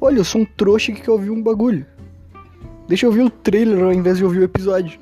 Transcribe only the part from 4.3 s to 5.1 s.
o episódio.